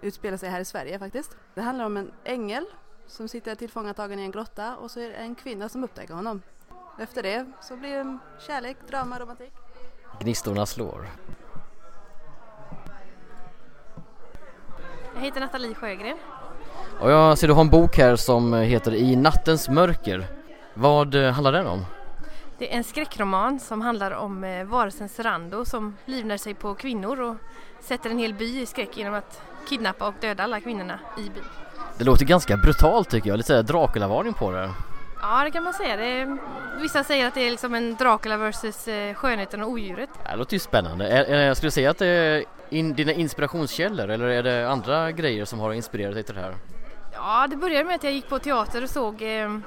utspelar 0.00 0.36
sig 0.36 0.50
här 0.50 0.60
i 0.60 0.64
Sverige 0.64 0.98
faktiskt. 0.98 1.36
Det 1.54 1.60
handlar 1.60 1.84
om 1.84 1.96
en 1.96 2.12
ängel 2.24 2.64
som 3.06 3.28
sitter 3.28 3.54
tillfångatagen 3.54 4.18
i 4.18 4.22
en 4.22 4.30
grotta 4.30 4.76
och 4.76 4.90
så 4.90 5.00
är 5.00 5.08
det 5.08 5.14
en 5.14 5.34
kvinna 5.34 5.68
som 5.68 5.84
upptäcker 5.84 6.14
honom. 6.14 6.42
Efter 6.98 7.22
det 7.22 7.52
så 7.60 7.76
blir 7.76 8.04
det 8.04 8.18
kärlek, 8.46 8.76
drama, 8.88 9.18
romantik. 9.18 9.52
Gnistorna 10.20 10.66
slår. 10.66 11.08
Jag 15.14 15.20
heter 15.20 15.40
Nathalie 15.40 15.74
Sjögren 15.74 16.18
och 17.00 17.10
jag 17.10 17.38
ser 17.38 17.48
du 17.48 17.54
har 17.54 17.60
en 17.60 17.70
bok 17.70 17.96
här 17.96 18.16
som 18.16 18.54
heter 18.54 18.94
I 18.94 19.16
nattens 19.16 19.68
mörker. 19.68 20.26
Vad 20.74 21.14
eh, 21.14 21.32
handlar 21.32 21.52
den 21.52 21.66
om? 21.66 21.84
Det 22.58 22.72
är 22.72 22.76
en 22.76 22.84
skräckroman 22.84 23.60
som 23.60 23.80
handlar 23.80 24.10
om 24.10 24.44
eh, 24.44 24.64
varelsen 24.64 25.08
Serando 25.08 25.64
som 25.64 25.96
livnär 26.04 26.36
sig 26.36 26.54
på 26.54 26.74
kvinnor 26.74 27.20
och 27.20 27.36
sätter 27.80 28.10
en 28.10 28.18
hel 28.18 28.34
by 28.34 28.60
i 28.60 28.66
skräck 28.66 28.96
genom 28.96 29.14
att 29.14 29.42
kidnappa 29.68 30.08
och 30.08 30.14
döda 30.20 30.42
alla 30.42 30.60
kvinnorna 30.60 30.98
i 31.18 31.22
byn. 31.22 31.44
Det 31.98 32.04
låter 32.04 32.24
ganska 32.24 32.56
brutalt 32.56 33.10
tycker 33.10 33.28
jag, 33.30 33.36
lite 33.36 33.62
Dracula-varning 33.62 34.32
på 34.32 34.50
det. 34.50 34.70
Ja 35.22 35.44
det 35.44 35.50
kan 35.50 35.64
man 35.64 35.72
säga. 35.72 35.94
Är, 35.94 36.38
vissa 36.80 37.04
säger 37.04 37.28
att 37.28 37.34
det 37.34 37.40
är 37.40 37.50
liksom 37.50 37.74
en 37.74 37.96
Dracula 37.96 38.36
vs 38.36 38.88
eh, 38.88 39.14
skönheten 39.14 39.62
och 39.62 39.70
odjuret. 39.70 40.10
Det 40.30 40.36
låter 40.36 40.54
ju 40.54 40.60
spännande. 40.60 41.26
Jag 41.46 41.56
skulle 41.56 41.70
säga 41.70 41.90
att 41.90 41.98
det 41.98 42.06
är 42.06 42.44
in, 42.70 42.94
dina 42.94 43.12
inspirationskällor 43.12 44.10
eller 44.10 44.26
är 44.26 44.42
det 44.42 44.70
andra 44.70 45.12
grejer 45.12 45.44
som 45.44 45.58
har 45.58 45.72
inspirerat 45.72 46.14
dig 46.14 46.22
till 46.22 46.34
det 46.34 46.40
här? 46.40 46.54
Ja, 47.12 47.46
det 47.50 47.56
började 47.56 47.84
med 47.84 47.94
att 47.94 48.04
jag 48.04 48.12
gick 48.12 48.28
på 48.28 48.38
teater 48.38 48.82
och 48.82 48.90
såg 48.90 49.22
eh, 49.22 49.58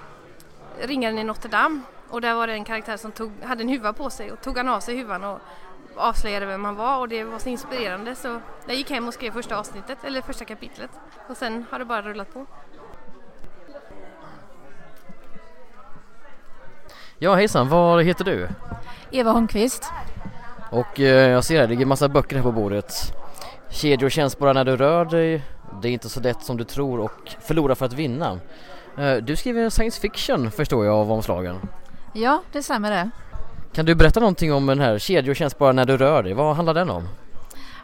Ringaren 0.81 1.17
i 1.17 1.23
Notre 1.23 1.49
Dame 1.49 1.81
och 2.11 2.21
där 2.21 2.33
var 2.33 2.47
det 2.47 2.53
en 2.53 2.63
karaktär 2.63 2.97
som 2.97 3.11
tog, 3.11 3.31
hade 3.43 3.63
en 3.63 3.69
huva 3.69 3.93
på 3.93 4.09
sig 4.09 4.31
och 4.31 4.41
tog 4.41 4.57
han 4.57 4.67
av 4.67 4.79
sig 4.79 4.97
huvan 4.97 5.23
och 5.23 5.39
avslöjade 5.95 6.45
vem 6.45 6.65
han 6.65 6.75
var 6.75 6.99
och 6.99 7.07
det 7.07 7.23
var 7.23 7.39
så 7.39 7.49
inspirerande 7.49 8.15
så 8.15 8.41
jag 8.67 8.75
gick 8.75 8.89
hem 8.89 9.07
och 9.07 9.13
skrev 9.13 9.31
första 9.31 9.57
avsnittet, 9.57 9.97
eller 10.03 10.21
första 10.21 10.45
kapitlet 10.45 10.89
och 11.29 11.37
sen 11.37 11.65
har 11.71 11.79
det 11.79 11.85
bara 11.85 12.01
rullat 12.01 12.33
på. 12.33 12.45
Ja 17.19 17.35
hejsan, 17.35 17.69
vad 17.69 18.03
heter 18.03 18.25
du? 18.25 18.49
Eva 19.11 19.31
Holmqvist. 19.31 19.91
Och 20.71 20.99
eh, 20.99 21.29
jag 21.29 21.43
ser 21.43 21.55
här, 21.55 21.61
det 21.61 21.67
ligger 21.67 21.85
massa 21.85 22.09
böcker 22.09 22.35
här 22.35 22.43
på 22.43 22.51
bordet. 22.51 22.93
Kedjor 23.69 24.09
känns 24.09 24.37
bara 24.37 24.53
när 24.53 24.65
du 24.65 24.77
rör 24.77 25.05
dig, 25.05 25.43
det 25.81 25.89
är 25.89 25.91
inte 25.91 26.09
så 26.09 26.19
lätt 26.19 26.43
som 26.43 26.57
du 26.57 26.63
tror 26.63 26.99
och 26.99 27.35
förlora 27.41 27.75
för 27.75 27.85
att 27.85 27.93
vinna. 27.93 28.39
Eh, 28.97 29.15
du 29.15 29.35
skriver 29.35 29.69
science 29.69 30.01
fiction 30.01 30.51
förstår 30.51 30.85
jag 30.85 30.95
av 30.95 31.11
omslagen. 31.11 31.59
Ja, 32.13 32.41
det 32.51 32.63
stämmer 32.63 32.91
det. 32.91 33.09
Kan 33.73 33.85
du 33.85 33.95
berätta 33.95 34.19
någonting 34.19 34.53
om 34.53 34.65
den 34.65 34.79
här 34.79 34.99
kedjor 34.99 35.33
känns 35.33 35.57
bara 35.57 35.71
när 35.71 35.85
du 35.85 35.97
rör 35.97 36.23
dig, 36.23 36.33
vad 36.33 36.55
handlar 36.55 36.73
den 36.73 36.89
om? 36.89 37.07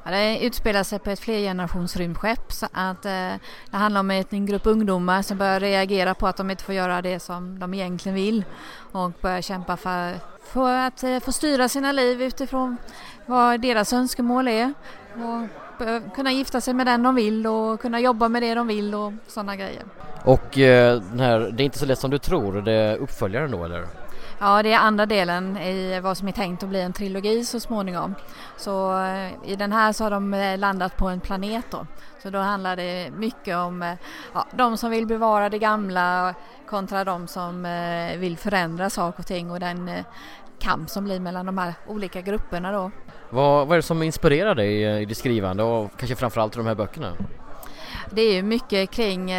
Ja, 0.03 0.11
det 0.11 0.39
utspelar 0.45 0.83
sig 0.83 0.99
på 0.99 1.09
ett 1.09 1.19
flergenerationsrymdskepp 1.19 2.51
så 2.51 2.65
att 2.71 3.05
eh, 3.05 3.33
det 3.71 3.77
handlar 3.77 3.99
om 3.99 4.11
en 4.11 4.45
grupp 4.45 4.65
ungdomar 4.65 5.21
som 5.21 5.37
börjar 5.37 5.59
reagera 5.59 6.13
på 6.13 6.27
att 6.27 6.37
de 6.37 6.51
inte 6.51 6.63
får 6.63 6.75
göra 6.75 7.01
det 7.01 7.19
som 7.19 7.59
de 7.59 7.73
egentligen 7.73 8.15
vill 8.15 8.45
och 8.91 9.11
börjar 9.21 9.41
kämpa 9.41 9.77
för, 9.77 10.13
för 10.43 10.73
att 10.73 11.03
eh, 11.03 11.19
få 11.19 11.31
styra 11.31 11.69
sina 11.69 11.91
liv 11.91 12.21
utifrån 12.21 12.77
vad 13.25 13.61
deras 13.61 13.93
önskemål 13.93 14.47
är 14.47 14.73
och 15.13 16.15
kunna 16.15 16.31
gifta 16.31 16.61
sig 16.61 16.73
med 16.73 16.85
den 16.85 17.03
de 17.03 17.15
vill 17.15 17.47
och 17.47 17.81
kunna 17.81 17.99
jobba 17.99 18.29
med 18.29 18.43
det 18.43 18.53
de 18.53 18.67
vill 18.67 18.95
och 18.95 19.13
sådana 19.27 19.55
grejer. 19.55 19.83
Och 20.23 20.57
eh, 20.57 21.01
den 21.01 21.19
här, 21.19 21.39
det 21.39 21.63
är 21.63 21.65
inte 21.65 21.79
så 21.79 21.85
lätt 21.85 21.99
som 21.99 22.11
du 22.11 22.17
tror, 22.17 22.61
det 22.61 22.73
är 22.73 22.97
uppföljaren 22.97 23.51
då 23.51 23.65
eller? 23.65 23.87
Ja, 24.39 24.63
det 24.63 24.73
är 24.73 24.77
andra 24.77 25.05
delen 25.05 25.57
i 25.57 25.99
vad 25.99 26.17
som 26.17 26.27
är 26.27 26.31
tänkt 26.31 26.63
att 26.63 26.69
bli 26.69 26.81
en 26.81 26.93
trilogi 26.93 27.45
så 27.45 27.59
småningom. 27.59 28.15
Så 28.57 28.99
eh, 28.99 29.51
i 29.51 29.55
den 29.55 29.71
här 29.71 29.93
så 29.93 30.03
har 30.03 30.11
de 30.11 30.33
eh, 30.33 30.57
landat 30.57 30.97
på 30.97 31.07
en 31.07 31.19
planet 31.19 31.65
då. 31.69 31.87
Så 32.23 32.29
då 32.29 32.39
handlar 32.39 32.75
det 32.75 33.11
mycket 33.17 33.55
om 33.55 33.83
eh, 33.83 33.93
ja, 34.33 34.47
de 34.51 34.77
som 34.77 34.91
vill 34.91 35.07
bevara 35.07 35.49
det 35.49 35.59
gamla 35.59 36.33
kontra 36.69 37.03
de 37.03 37.27
som 37.27 37.63
vill 38.17 38.37
förändra 38.37 38.89
saker 38.89 39.19
och 39.19 39.27
ting 39.27 39.51
och 39.51 39.59
den 39.59 39.91
kamp 40.59 40.89
som 40.89 41.03
blir 41.03 41.19
mellan 41.19 41.45
de 41.45 41.57
här 41.57 41.73
olika 41.87 42.21
grupperna 42.21 42.71
då. 42.71 42.91
Vad, 43.29 43.67
vad 43.67 43.71
är 43.71 43.75
det 43.75 43.81
som 43.81 44.03
inspirerar 44.03 44.55
dig 44.55 45.01
i 45.01 45.05
ditt 45.05 45.17
skrivande 45.17 45.63
och 45.63 45.91
kanske 45.97 46.15
framförallt 46.15 46.55
i 46.55 46.57
de 46.57 46.67
här 46.67 46.75
böckerna? 46.75 47.13
Det 48.11 48.21
är 48.21 48.33
ju 48.33 48.43
mycket 48.43 48.91
kring 48.91 49.31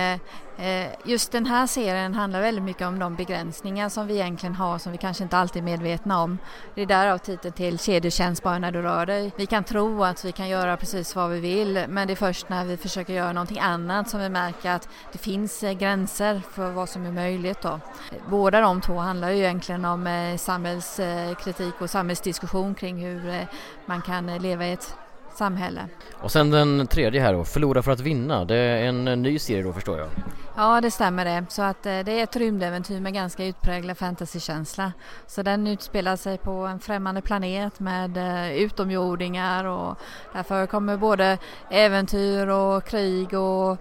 Eh, 0.59 0.91
just 1.05 1.33
den 1.33 1.47
här 1.47 1.67
serien 1.67 2.15
handlar 2.15 2.41
väldigt 2.41 2.65
mycket 2.65 2.87
om 2.87 2.99
de 2.99 3.15
begränsningar 3.15 3.89
som 3.89 4.07
vi 4.07 4.15
egentligen 4.15 4.55
har 4.55 4.79
som 4.79 4.93
vi 4.93 4.99
kanske 4.99 5.25
inte 5.25 5.37
alltid 5.37 5.63
är 5.63 5.65
medvetna 5.65 6.23
om. 6.23 6.39
Det 6.75 6.83
är 6.83 6.87
därav 6.87 7.19
titeln 7.19 7.53
till 7.53 7.79
Kedjetjänst 7.79 8.43
bara 8.43 8.59
när 8.59 8.73
du 8.73 8.83
rör 8.83 9.07
dig. 9.07 9.33
Vi 9.37 9.47
kan 9.47 9.65
tro 9.65 10.05
att 10.05 10.25
vi 10.25 10.33
kan 10.33 10.49
göra 10.49 10.77
precis 10.77 11.17
vad 11.17 11.31
vi 11.31 11.41
vill 11.41 11.85
men 11.89 12.07
det 12.07 12.13
är 12.13 12.17
först 12.17 12.49
när 12.49 12.65
vi 12.65 12.77
försöker 12.77 13.13
göra 13.13 13.33
någonting 13.33 13.59
annat 13.59 14.11
som 14.11 14.21
vi 14.21 14.29
märker 14.29 14.71
att 14.71 14.89
det 15.13 15.19
finns 15.19 15.63
eh, 15.63 15.73
gränser 15.73 16.43
för 16.53 16.71
vad 16.71 16.89
som 16.89 17.07
är 17.07 17.13
möjligt. 17.13 17.63
Då. 17.63 17.81
Båda 18.29 18.61
de 18.61 18.81
två 18.81 18.99
handlar 18.99 19.31
ju 19.31 19.39
egentligen 19.39 19.85
om 19.85 20.07
eh, 20.07 20.37
samhällskritik 20.37 21.81
och 21.81 21.91
samhällsdiskussion 21.91 22.75
kring 22.75 23.05
hur 23.05 23.47
man 23.87 24.03
kan 24.03 24.39
leva 24.39 24.67
i 24.67 24.73
ett 24.73 24.95
samhälle. 25.39 25.89
Och 26.13 26.33
sen 26.33 26.51
den 26.51 26.87
tredje 26.87 27.21
här 27.21 27.33
då, 27.33 27.45
Förlora 27.45 27.83
för 27.83 27.93
att 27.93 28.01
vinna. 28.01 28.45
Det 28.45 28.57
är 28.57 28.85
en 28.85 29.05
ny 29.05 29.39
serie 29.39 29.63
då 29.63 29.73
förstår 29.73 29.99
jag. 29.99 30.09
Ja 30.57 30.81
det 30.81 30.91
stämmer 30.91 31.25
det. 31.25 31.45
Så 31.49 31.63
att 31.63 31.87
eh, 31.87 31.99
det 31.99 32.13
är 32.13 32.23
ett 32.23 32.37
rymdäventyr 32.37 33.01
med 33.01 33.15
ganska 33.15 33.45
utpräglad 33.45 33.99
fantasykänsla. 33.99 34.93
Så 35.27 35.43
den 35.43 35.67
utspelar 35.67 36.17
sig 36.17 36.39
på 36.39 36.51
en 36.51 36.81
främmande 36.81 37.21
planet 37.21 37.81
med 37.81 38.17
eh, 38.17 38.57
utomjordingar 38.57 39.65
och 39.65 39.99
där 40.33 40.43
förekommer 40.43 40.97
både 40.97 41.39
äventyr 41.71 42.47
och 42.47 42.85
krig 42.85 43.35
och 43.35 43.79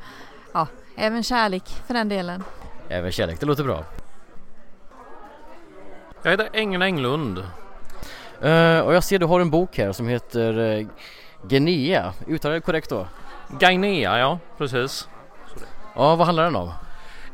ja, 0.54 0.68
även 0.98 1.24
kärlek 1.24 1.64
för 1.88 1.94
den 1.94 2.10
delen. 2.10 2.44
Även 2.90 3.12
kärlek, 3.12 3.40
det 3.40 3.46
låter 3.46 3.64
bra. 3.64 3.84
Jag 6.24 6.32
heter 6.32 6.50
Engen 6.54 6.82
Englund. 6.82 7.44
Uh, 8.44 8.80
och 8.80 8.94
jag 8.94 9.04
ser 9.04 9.20
du 9.20 9.26
har 9.26 9.40
en 9.40 9.50
bok 9.50 9.78
här 9.78 9.92
som 9.92 10.08
heter 10.08 10.58
uh, 10.58 10.88
Genea, 11.50 12.14
uttalar 12.28 12.56
jag 12.56 12.62
det 12.62 12.66
korrekt 12.66 12.90
då? 12.90 13.08
Gainea, 13.60 14.20
ja 14.20 14.40
precis. 14.58 15.08
Ja, 15.96 16.16
vad 16.16 16.26
handlar 16.26 16.44
den 16.44 16.56
om? 16.56 16.72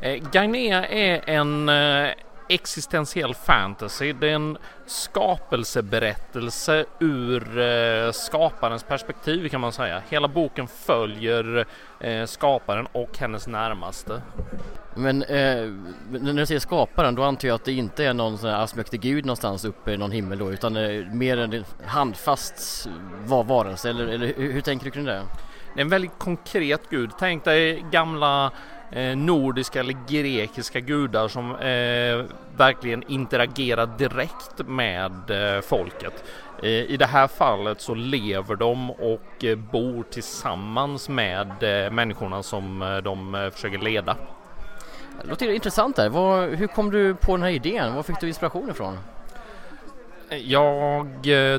Eh, 0.00 0.22
Gainea 0.32 0.86
är 0.86 1.30
en 1.30 1.68
eh, 1.68 2.10
existentiell 2.48 3.34
fantasy. 3.34 4.12
Det 4.12 4.28
är 4.28 4.34
en 4.34 4.58
skapelseberättelse 4.86 6.84
ur 7.00 7.58
eh, 7.58 8.12
skaparens 8.12 8.82
perspektiv 8.82 9.48
kan 9.48 9.60
man 9.60 9.72
säga. 9.72 10.02
Hela 10.08 10.28
boken 10.28 10.68
följer 10.68 11.66
eh, 12.00 12.26
skaparen 12.26 12.86
och 12.92 13.18
hennes 13.18 13.46
närmaste. 13.46 14.22
Men 14.96 15.22
eh, 15.22 15.72
när 16.10 16.32
du 16.32 16.46
säger 16.46 16.60
skaparen 16.60 17.14
då 17.14 17.22
antar 17.22 17.48
jag 17.48 17.54
att 17.54 17.64
det 17.64 17.72
inte 17.72 18.04
är 18.04 18.14
någon 18.14 18.38
sån 18.38 18.50
här 18.50 18.56
allsmäktig 18.56 19.00
gud 19.00 19.26
någonstans 19.26 19.64
uppe 19.64 19.92
i 19.92 19.96
någon 19.96 20.12
himmel 20.12 20.38
då 20.38 20.52
utan 20.52 20.76
eh, 20.76 21.06
mer 21.06 21.38
en 21.38 21.64
handfast 21.86 22.88
var 23.24 23.44
varelse 23.44 23.90
eller, 23.90 24.06
eller 24.06 24.26
hur, 24.26 24.52
hur 24.52 24.60
tänker 24.60 24.84
du 24.84 24.90
kring 24.90 25.04
det? 25.04 25.22
Det 25.74 25.80
är 25.80 25.82
en 25.82 25.88
väldigt 25.88 26.18
konkret 26.18 26.90
gud. 26.90 27.10
Tänk 27.18 27.44
dig 27.44 27.84
gamla 27.90 28.52
nordiska 29.16 29.80
eller 29.80 29.96
grekiska 30.08 30.80
gudar 30.80 31.28
som 31.28 31.50
eh, 31.50 32.36
verkligen 32.56 33.02
interagerar 33.08 33.86
direkt 33.98 34.68
med 34.68 35.30
eh, 35.30 35.60
folket. 35.60 36.24
Eh, 36.62 36.70
I 36.70 36.96
det 36.96 37.06
här 37.06 37.26
fallet 37.26 37.80
så 37.80 37.94
lever 37.94 38.56
de 38.56 38.90
och 38.90 39.44
eh, 39.44 39.56
bor 39.56 40.02
tillsammans 40.10 41.08
med 41.08 41.48
eh, 41.62 41.90
människorna 41.90 42.42
som 42.42 43.00
de 43.04 43.50
försöker 43.54 43.78
leda. 43.78 44.16
Det 45.22 45.28
låter 45.28 45.50
intressant 45.50 45.96
där. 45.96 46.08
Var, 46.08 46.48
hur 46.48 46.66
kom 46.66 46.90
du 46.90 47.14
på 47.14 47.32
den 47.36 47.42
här 47.42 47.50
idén? 47.50 47.94
Var 47.94 48.02
fick 48.02 48.20
du 48.20 48.28
inspiration 48.28 48.70
ifrån? 48.70 48.98
Jag 50.28 51.06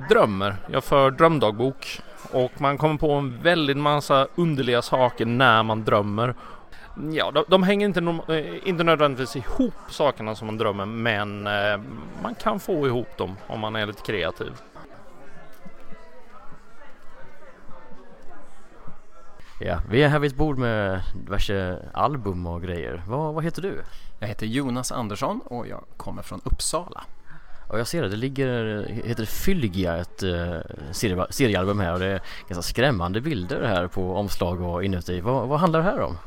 drömmer. 0.10 0.56
Jag 0.72 0.84
för 0.84 1.12
drömdagbok 1.12 2.02
och 2.32 2.62
man 2.62 2.78
kommer 2.78 2.98
på 2.98 3.12
en 3.12 3.42
väldigt 3.42 3.78
massa 3.78 4.28
underliga 4.36 4.82
saker 4.82 5.26
när 5.26 5.64
man 5.64 5.84
drömmer. 5.84 6.36
Ja, 7.12 7.32
de, 7.32 7.44
de 7.48 7.64
hänger 7.64 7.88
inte, 7.88 8.34
eh, 8.34 8.68
inte 8.68 8.84
nödvändigtvis 8.84 9.36
ihop 9.36 9.74
sakerna 9.90 10.36
som 10.36 10.48
man 10.48 10.58
drömmer 10.58 10.86
men 10.86 11.48
eh, 11.48 11.80
man 12.22 12.36
kan 12.36 12.60
få 12.60 12.88
ihop 12.88 13.18
dem 13.18 13.36
om 13.48 13.60
man 13.60 13.76
är 13.76 13.86
lite 13.86 14.02
kreativ. 14.02 14.52
Ja, 19.60 19.80
vi 19.90 20.04
är 20.04 20.08
här 20.08 20.20
vid 20.20 20.32
ett 20.32 20.38
bord 20.38 20.58
med 20.58 21.04
diverse 21.26 21.80
album 21.94 22.48
och 22.48 22.62
grejer. 22.62 23.04
Vad, 23.08 23.34
vad 23.34 23.44
heter 23.44 23.62
du? 23.62 23.84
Jag 24.20 24.28
heter 24.28 24.46
Jonas 24.46 24.92
Andersson 24.92 25.42
och 25.46 25.68
jag 25.68 25.84
kommer 25.98 26.22
från 26.22 26.42
Uppsala. 26.44 27.04
Och 27.68 27.80
jag 27.80 27.88
ser 27.88 28.02
det, 28.02 28.10
det 28.10 28.16
ligger, 28.16 28.84
heter 28.88 29.26
Fylgia, 29.26 29.98
ett 29.98 30.24
uh, 30.24 30.58
serie, 30.92 31.26
seriealbum 31.30 31.80
här 31.80 31.94
och 31.94 32.00
det 32.00 32.06
är 32.06 32.22
ganska 32.50 32.62
skrämmande 32.62 33.22
bilder 33.22 33.62
här 33.62 33.88
på 33.88 34.16
omslag 34.16 34.62
och 34.62 34.84
inuti. 34.84 35.22
Vad, 35.22 35.48
vad 35.48 35.60
handlar 35.60 35.80
det 35.80 35.86
här 35.86 36.02
om? 36.02 36.18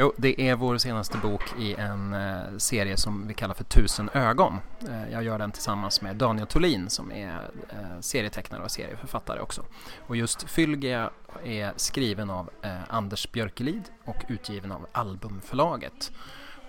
Jo, 0.00 0.12
det 0.16 0.48
är 0.48 0.56
vår 0.56 0.78
senaste 0.78 1.18
bok 1.18 1.42
i 1.58 1.74
en 1.74 2.14
eh, 2.14 2.56
serie 2.58 2.96
som 2.96 3.26
vi 3.26 3.34
kallar 3.34 3.54
för 3.54 3.64
Tusen 3.64 4.10
ögon. 4.14 4.58
Eh, 4.88 5.12
jag 5.12 5.22
gör 5.22 5.38
den 5.38 5.52
tillsammans 5.52 6.02
med 6.02 6.16
Daniel 6.16 6.46
Tolin 6.46 6.90
som 6.90 7.12
är 7.12 7.50
eh, 7.68 8.00
serietecknare 8.00 8.62
och 8.62 8.70
serieförfattare 8.70 9.40
också. 9.40 9.64
Och 10.06 10.16
just 10.16 10.42
Fylgia 10.42 11.10
är 11.44 11.72
skriven 11.76 12.30
av 12.30 12.50
Anders 12.88 13.32
Björkelid 13.32 13.82
och 14.04 14.16
utgiven 14.28 14.72
av 14.72 14.86
Albumförlaget. 14.92 16.12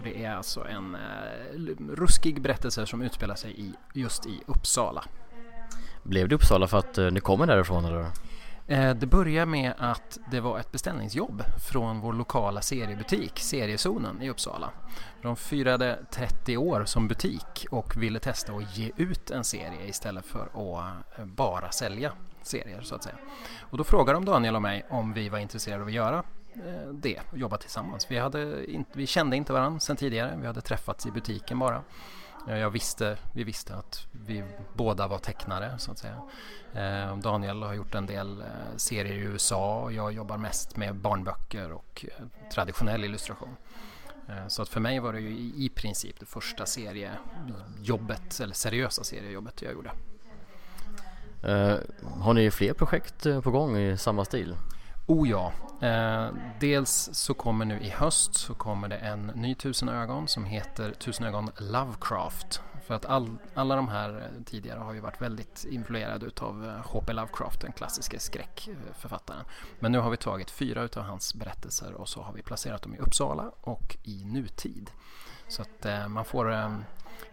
Det 0.03 0.25
är 0.25 0.35
alltså 0.35 0.67
en 0.67 0.95
eh, 0.95 1.95
ruskig 1.95 2.41
berättelse 2.41 2.85
som 2.85 3.01
utspelar 3.01 3.35
sig 3.35 3.61
i, 3.61 3.73
just 3.93 4.25
i 4.25 4.41
Uppsala. 4.45 5.03
Blev 6.03 6.27
det 6.27 6.35
Uppsala 6.35 6.67
för 6.67 6.77
att 6.77 6.97
eh, 6.97 7.11
ni 7.11 7.19
kommer 7.19 7.47
därifrån 7.47 7.85
eller? 7.85 8.05
Eh, 8.71 8.95
det 8.95 9.05
börjar 9.05 9.45
med 9.45 9.73
att 9.77 10.19
det 10.31 10.39
var 10.39 10.59
ett 10.59 10.71
beställningsjobb 10.71 11.43
från 11.69 11.99
vår 11.99 12.13
lokala 12.13 12.61
seriebutik, 12.61 13.39
Seriezonen 13.39 14.21
i 14.21 14.29
Uppsala. 14.29 14.69
De 15.21 15.35
firade 15.35 15.99
30 16.11 16.57
år 16.57 16.85
som 16.85 17.07
butik 17.07 17.65
och 17.71 17.97
ville 17.97 18.19
testa 18.19 18.53
att 18.53 18.77
ge 18.77 18.91
ut 18.97 19.31
en 19.31 19.43
serie 19.43 19.87
istället 19.87 20.25
för 20.25 20.43
att 20.43 21.19
eh, 21.19 21.25
bara 21.25 21.71
sälja 21.71 22.11
serier 22.41 22.81
så 22.81 22.95
att 22.95 23.03
säga. 23.03 23.15
Och 23.59 23.77
då 23.77 23.83
frågade 23.83 24.17
de 24.17 24.25
Daniel 24.25 24.55
och 24.55 24.61
mig 24.61 24.85
om 24.89 25.13
vi 25.13 25.29
var 25.29 25.39
intresserade 25.39 25.81
av 25.81 25.87
att 25.87 25.93
göra 25.93 26.23
eh, 26.53 26.93
det 26.93 27.19
och 27.31 27.37
jobba 27.37 27.57
tillsammans. 27.57 28.11
Vi, 28.11 28.17
hade 28.17 28.71
inte, 28.71 28.91
vi 28.93 29.07
kände 29.07 29.35
inte 29.37 29.53
varandra 29.53 29.79
sedan 29.79 29.95
tidigare. 29.95 30.37
Vi 30.41 30.47
hade 30.47 30.61
träffats 30.61 31.05
i 31.05 31.11
butiken 31.11 31.59
bara. 31.59 31.81
Jag 32.47 32.69
visste, 32.69 33.17
vi 33.33 33.43
visste 33.43 33.75
att 33.75 34.07
vi 34.11 34.43
båda 34.73 35.07
var 35.07 35.17
tecknare 35.17 35.79
så 35.79 35.91
att 35.91 35.97
säga. 35.97 36.21
Eh, 36.73 37.17
Daniel 37.17 37.63
har 37.63 37.73
gjort 37.73 37.95
en 37.95 38.05
del 38.05 38.41
eh, 38.41 38.47
serier 38.75 39.13
i 39.13 39.19
USA 39.19 39.81
och 39.81 39.93
jag 39.93 40.13
jobbar 40.13 40.37
mest 40.37 40.77
med 40.77 40.95
barnböcker 40.95 41.71
och 41.71 42.05
eh, 42.07 42.25
traditionell 42.53 43.03
illustration. 43.03 43.55
Så 44.47 44.61
att 44.61 44.69
för 44.69 44.79
mig 44.79 44.99
var 44.99 45.13
det 45.13 45.19
ju 45.19 45.29
i 45.55 45.71
princip 45.75 46.19
det 46.19 46.25
första 46.25 46.65
seriejobbet, 46.65 48.39
eller 48.39 48.53
seriösa 48.53 49.03
seriejobbet 49.03 49.61
jag 49.61 49.73
gjorde. 49.73 49.91
har 52.19 52.33
ni 52.33 52.51
fler 52.51 52.73
projekt 52.73 53.23
på 53.43 53.51
gång 53.51 53.77
i 53.77 53.97
samma 53.97 54.25
stil? 54.25 54.55
Oh 55.11 55.29
ja. 55.29 55.51
Eh, 55.81 56.29
dels 56.59 57.09
så 57.13 57.33
kommer 57.33 57.65
nu 57.65 57.79
i 57.79 57.89
höst 57.89 58.35
så 58.35 58.53
kommer 58.53 58.87
det 58.87 58.95
en 58.97 59.27
ny 59.27 59.55
Tusen 59.55 59.89
ögon 59.89 60.27
som 60.27 60.45
heter 60.45 60.91
Tusen 60.91 61.25
ögon 61.25 61.51
Lovecraft. 61.57 62.61
För 62.85 62.93
att 62.93 63.05
all, 63.05 63.37
alla 63.53 63.75
de 63.75 63.87
här 63.87 64.09
eh, 64.09 64.43
tidigare 64.45 64.79
har 64.79 64.93
ju 64.93 64.99
varit 64.99 65.21
väldigt 65.21 65.65
influerade 65.69 66.25
utav 66.25 66.65
eh, 66.65 66.85
H.P. 66.85 67.13
Lovecraft, 67.13 67.61
den 67.61 67.71
klassiska 67.71 68.19
skräckförfattaren. 68.19 69.45
Men 69.79 69.91
nu 69.91 69.99
har 69.99 70.09
vi 70.09 70.17
tagit 70.17 70.51
fyra 70.51 70.83
utav 70.83 71.03
hans 71.03 71.33
berättelser 71.35 71.93
och 71.93 72.09
så 72.09 72.21
har 72.21 72.33
vi 72.33 72.41
placerat 72.41 72.81
dem 72.81 72.95
i 72.95 72.97
Uppsala 72.97 73.51
och 73.61 73.97
i 74.03 74.25
nutid. 74.25 74.91
Så 75.47 75.61
att 75.61 75.85
eh, 75.85 76.07
man 76.07 76.25
får 76.25 76.53
eh, 76.53 76.77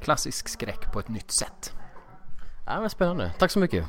klassisk 0.00 0.48
skräck 0.48 0.92
på 0.92 1.00
ett 1.00 1.08
nytt 1.08 1.30
sätt. 1.30 1.72
Ja, 2.66 2.80
men 2.80 2.90
spännande. 2.90 3.32
Tack 3.38 3.50
så 3.50 3.58
mycket. 3.58 3.86